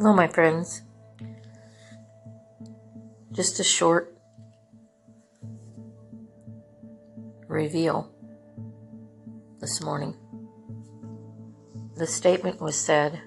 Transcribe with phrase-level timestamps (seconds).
[0.00, 0.80] Hello, my friends.
[3.32, 4.16] Just a short
[7.46, 8.10] reveal
[9.60, 10.16] this morning.
[11.96, 13.20] The statement was said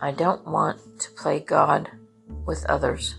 [0.00, 1.88] I don't want to play God
[2.44, 3.14] with others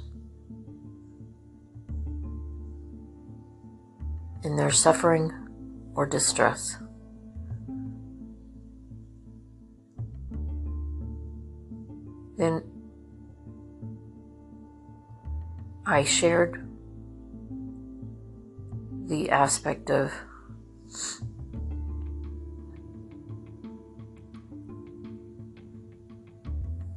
[4.43, 5.31] in their suffering
[5.95, 6.75] or distress.
[15.93, 16.67] I shared
[19.07, 20.11] the aspect of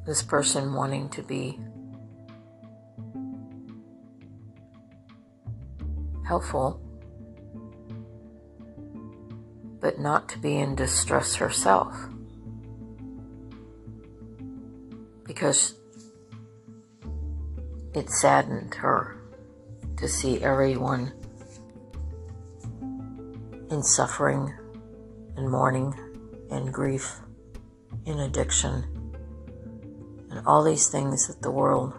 [0.06, 1.60] this person wanting to be
[6.26, 6.80] helpful,
[9.78, 11.94] but not to be in distress herself.
[15.26, 15.74] because
[17.96, 19.16] it saddened her
[19.96, 21.14] to see everyone
[23.70, 24.52] in suffering
[25.36, 25.94] and mourning
[26.50, 27.20] and grief
[28.04, 28.84] and addiction
[30.30, 31.94] and all these things that the world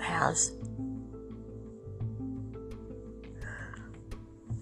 [0.00, 0.50] has.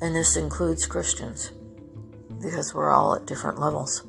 [0.03, 1.53] And this includes Christians
[2.42, 4.06] because we're all at different levels.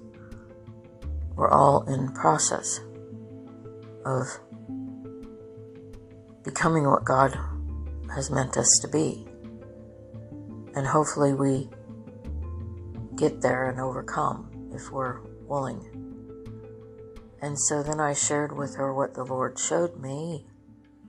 [1.36, 2.82] We're all in process
[4.06, 4.28] of
[6.60, 7.40] becoming what God
[8.14, 9.26] has meant us to be.
[10.76, 11.70] And hopefully we
[13.16, 15.80] get there and overcome if we're willing.
[17.42, 20.48] And so then I shared with her what the Lord showed me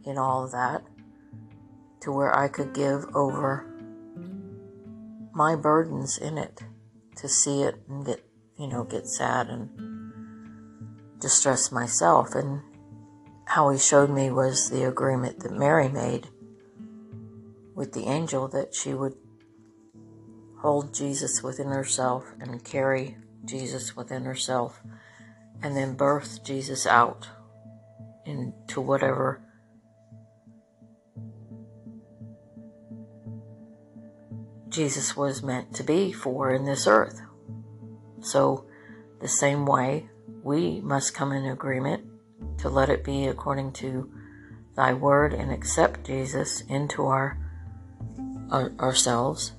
[0.04, 0.84] in all of that
[2.02, 3.66] to where I could give over
[5.32, 6.60] my burdens in it
[7.16, 8.24] to see it and get,
[8.56, 9.68] you know, get sad and
[11.18, 12.36] distress myself.
[12.36, 12.62] And
[13.50, 16.28] how he showed me was the agreement that Mary made
[17.74, 19.16] with the angel that she would
[20.58, 24.80] hold Jesus within herself and carry Jesus within herself
[25.64, 27.26] and then birth Jesus out
[28.24, 29.42] into whatever
[34.68, 37.20] Jesus was meant to be for in this earth.
[38.20, 38.66] So,
[39.20, 40.08] the same way
[40.44, 42.09] we must come in agreement
[42.60, 44.10] to let it be according to
[44.76, 47.38] thy word and accept Jesus into our,
[48.50, 49.52] our ourselves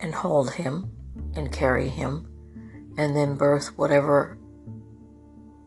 [0.00, 0.90] and hold him
[1.34, 2.28] and carry him
[2.96, 4.38] and then birth whatever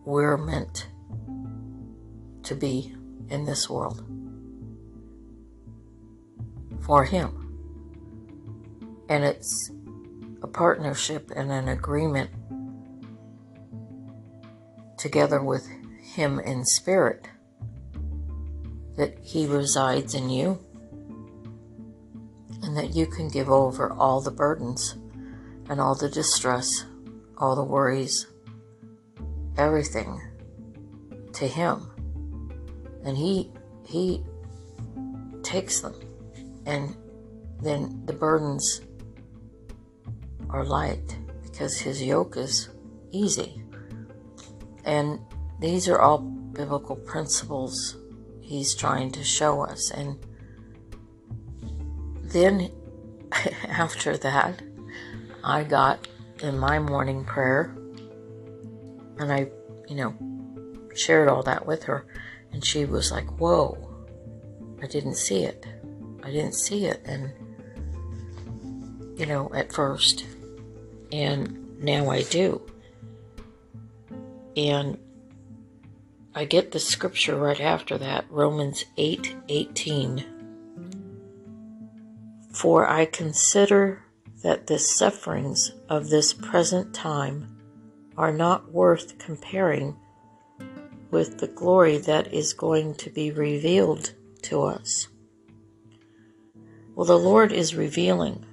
[0.06, 0.88] we're meant
[2.44, 2.96] to be
[3.30, 4.06] in this world
[6.81, 7.44] for him.
[9.09, 9.72] And it's
[10.41, 12.30] a partnership and an agreement
[14.97, 15.68] together with
[16.02, 17.28] Him in spirit
[18.96, 20.63] that He resides in you
[22.63, 24.96] and that you can give over all the burdens
[25.69, 26.86] and all the distress,
[27.38, 28.28] all the worries,
[29.57, 30.22] everything
[31.34, 31.91] to Him.
[33.03, 33.52] And He,
[33.86, 34.24] He
[35.44, 35.96] takes them
[36.68, 36.96] and
[37.62, 38.81] then the burdens
[40.50, 42.69] are light because his yoke is
[43.12, 43.63] easy.
[44.88, 45.20] And
[45.59, 47.98] these are all biblical principles
[48.42, 49.92] he's trying to show us.
[49.92, 50.18] And
[52.24, 52.72] then
[53.68, 54.62] after that,
[55.44, 56.08] I got
[56.42, 57.75] in my morning prayer
[59.20, 59.52] and I,
[59.90, 60.16] you know,
[60.96, 62.08] shared all that with her.
[62.54, 63.78] And she was like, Whoa,
[64.81, 65.66] I didn't see it.
[66.24, 67.02] I didn't see it.
[67.04, 67.34] And,
[69.19, 70.25] you know, at first
[71.12, 72.62] and now I do.
[74.57, 74.97] And
[76.34, 80.25] I get the scripture right after that, Romans 8 18.
[82.51, 84.04] For I consider
[84.42, 87.56] that the sufferings of this present time
[88.18, 89.95] are not worth comparing
[91.12, 95.07] with the glory that is going to be revealed to us.
[96.95, 98.44] Well, the Lord is revealing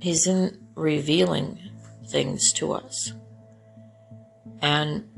[0.00, 1.58] He's in revealing
[2.06, 3.12] things to us.
[4.60, 5.08] And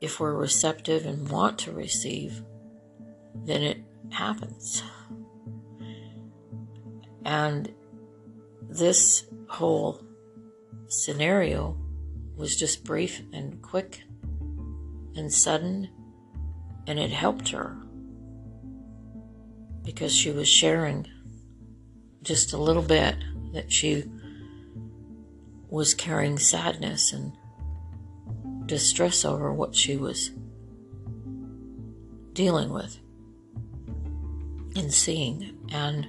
[0.00, 2.42] if we're receptive and want to receive,
[3.34, 3.78] then it
[4.10, 4.82] happens.
[7.24, 7.72] And
[8.68, 10.02] this whole
[10.88, 11.76] scenario
[12.36, 14.02] was just brief and quick
[15.16, 15.88] and sudden,
[16.86, 17.76] and it helped her
[19.82, 21.06] because she was sharing
[22.22, 23.16] just a little bit
[23.52, 24.04] that she
[25.68, 27.32] was carrying sadness and
[28.70, 30.30] distress over what she was
[32.34, 33.00] dealing with
[34.76, 35.58] and seeing.
[35.72, 36.06] And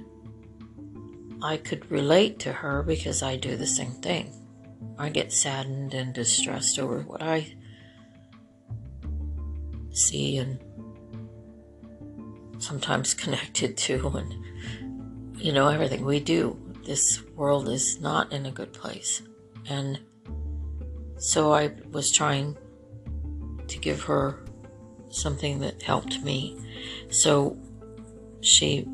[1.42, 4.32] I could relate to her because I do the same thing.
[4.96, 7.52] I get saddened and distressed over what I
[9.90, 10.60] see and
[12.58, 16.56] sometimes connected to, and you know, everything we do.
[16.86, 19.20] This world is not in a good place.
[19.68, 19.98] And
[21.22, 22.58] so I was trying
[23.68, 24.40] to give her
[25.08, 26.58] something that helped me.
[27.10, 27.56] So
[28.40, 28.88] she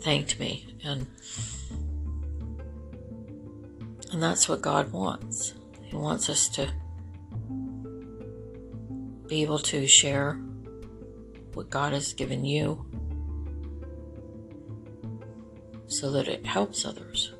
[0.00, 1.06] thanked me and
[4.10, 5.52] and that's what God wants.
[5.82, 6.72] He wants us to
[9.26, 10.40] be able to share
[11.52, 12.86] what God has given you
[15.88, 17.33] so that it helps others.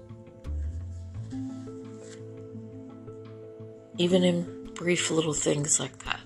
[3.96, 6.20] Even in brief little things like that.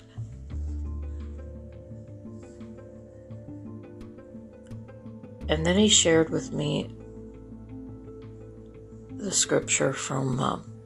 [5.49, 6.91] And then he shared with me
[9.17, 10.79] the scripture from um,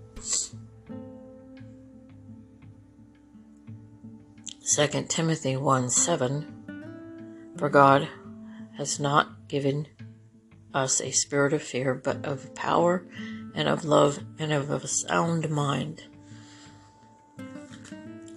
[4.64, 8.08] 2 Timothy 1 7 For God
[8.78, 9.86] has not given
[10.72, 13.06] us a spirit of fear, but of power
[13.54, 16.04] and of love and of a sound mind.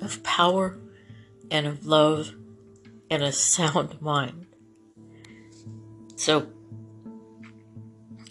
[0.06, 0.78] Of power
[1.50, 2.36] and of love
[3.10, 4.46] and a sound mind.
[6.16, 6.46] So,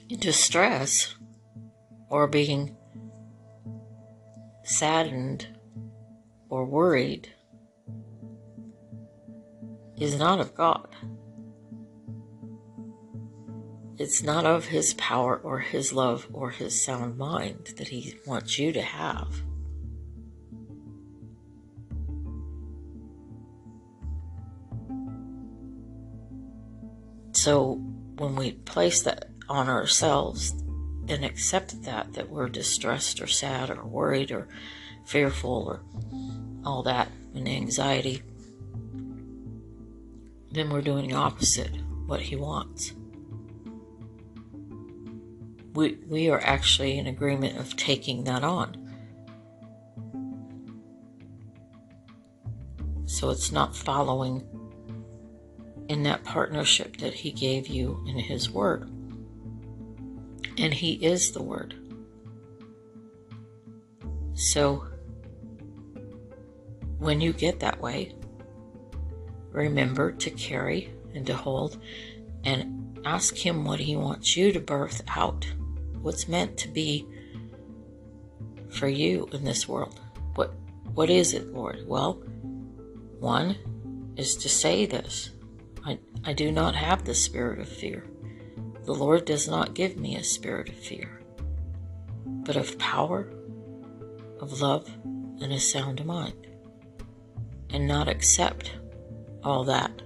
[0.09, 1.17] distress
[2.09, 2.77] or being
[4.63, 5.49] saddened
[6.49, 7.33] or worried
[9.99, 10.95] is not of God.
[13.99, 18.61] It's not of His power or His love or His sound mind that He wants
[18.61, 19.43] you to have.
[27.45, 27.75] So
[28.17, 30.53] when we place that on ourselves
[31.09, 34.49] and accept that, that we're distressed or sad or worried or
[35.05, 35.83] fearful or
[36.65, 38.23] all that and anxiety,
[40.53, 41.71] then we're doing the opposite
[42.07, 42.95] what he wants.
[45.75, 48.75] We, we are actually in agreement of taking that on.
[53.05, 54.49] So it's not following
[55.95, 58.91] in that partnership that He gave you in His Word.
[60.59, 61.77] And He is the Word.
[64.35, 64.89] So,
[66.99, 68.13] when you get that way,
[69.53, 71.81] remember to carry and to hold
[72.43, 75.47] and ask Him what He wants you to birth out,
[76.03, 77.07] what's meant to be
[78.69, 80.01] for you in this world.
[80.35, 80.55] What,
[80.93, 81.85] what is it, Lord?
[81.87, 82.15] Well,
[83.21, 85.31] one is to say this
[85.85, 88.07] I, I do not have the spirit of fear.
[88.85, 91.21] The Lord does not give me a spirit of fear,
[92.27, 93.31] but of power,
[94.41, 96.47] of love, and a sound mind,
[97.71, 98.73] and not accept
[99.43, 100.03] all that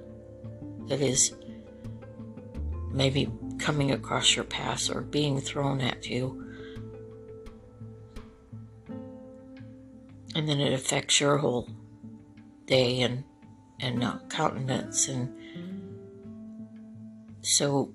[0.88, 1.34] that is
[2.90, 6.44] maybe coming across your path or being thrown at you.
[10.34, 11.68] And then it affects your whole
[12.66, 13.24] day and
[13.80, 15.08] and uh, countenance.
[15.08, 15.34] And
[17.42, 17.94] so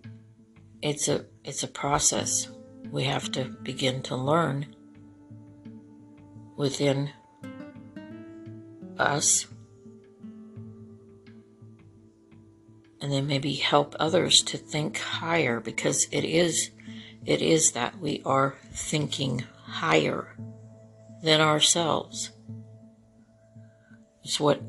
[0.81, 2.49] it's a it's a process.
[2.91, 4.75] We have to begin to learn
[6.55, 7.11] within
[8.97, 9.47] us.
[13.01, 16.71] And then maybe help others to think higher because it is
[17.25, 20.35] it is that we are thinking higher
[21.21, 22.31] than ourselves.
[24.23, 24.61] It's what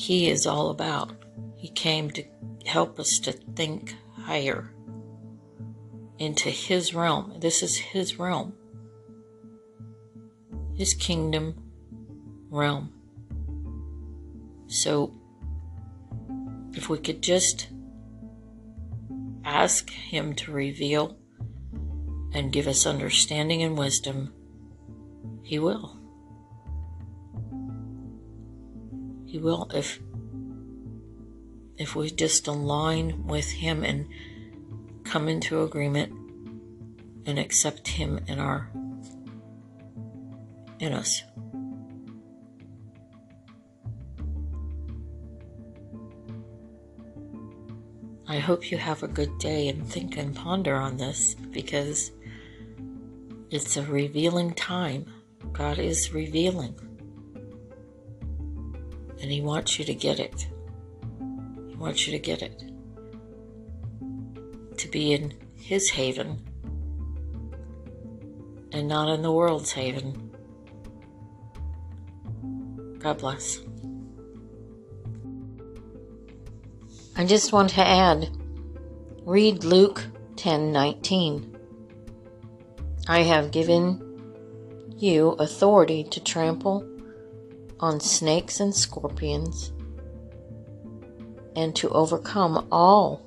[0.00, 1.12] he is all about
[1.56, 2.24] he came to
[2.64, 4.72] help us to think higher
[6.18, 7.34] into His realm.
[7.38, 8.54] This is His realm,
[10.74, 11.54] His kingdom
[12.50, 12.92] realm.
[14.68, 15.12] So,
[16.72, 17.68] if we could just
[19.44, 21.18] ask Him to reveal
[22.32, 24.32] and give us understanding and wisdom,
[25.42, 25.99] He will.
[29.40, 30.00] Will if
[31.76, 34.06] if we just align with Him and
[35.04, 36.12] come into agreement
[37.26, 38.70] and accept Him in our
[40.78, 41.22] in us.
[48.26, 52.12] I hope you have a good day and think and ponder on this because
[53.50, 55.06] it's a revealing time
[55.52, 56.89] God is revealing.
[59.20, 60.46] And He wants you to get it.
[61.68, 62.62] He wants you to get it.
[64.78, 66.46] To be in His haven
[68.72, 70.30] and not in the world's haven.
[72.98, 73.60] God bless.
[77.16, 78.30] I just want to add
[79.24, 81.56] read Luke 10:19.
[83.08, 84.06] I have given
[84.96, 86.84] you authority to trample
[87.80, 89.72] on snakes and scorpions
[91.56, 93.26] and to overcome all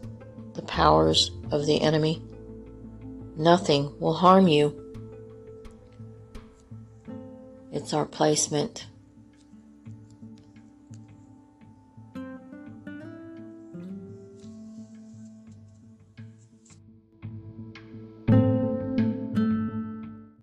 [0.54, 2.22] the powers of the enemy.
[3.36, 4.80] Nothing will harm you.
[7.72, 8.86] It's our placement